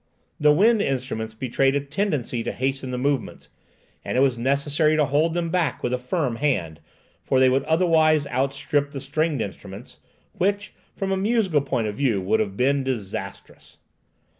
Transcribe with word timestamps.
The 0.39 0.51
wind 0.51 0.81
instruments 0.81 1.35
betrayed 1.35 1.75
a 1.75 1.79
tendency 1.79 2.41
to 2.43 2.51
hasten 2.51 2.89
the 2.89 2.97
movements, 2.97 3.49
and 4.03 4.17
it 4.17 4.21
was 4.21 4.35
necessary 4.35 4.95
to 4.95 5.05
hold 5.05 5.35
them 5.35 5.51
back 5.51 5.83
with 5.83 5.93
a 5.93 5.99
firm 5.99 6.37
hand, 6.37 6.79
for 7.23 7.39
they 7.39 7.49
would 7.49 7.61
otherwise 7.65 8.25
outstrip 8.31 8.89
the 8.93 8.99
stringed 8.99 9.41
instruments; 9.41 9.99
which, 10.33 10.73
from 10.95 11.11
a 11.11 11.17
musical 11.17 11.61
point 11.61 11.85
of 11.85 11.97
view, 11.97 12.19
would 12.19 12.39
have 12.39 12.57
been 12.57 12.83
disastrous. 12.83 13.77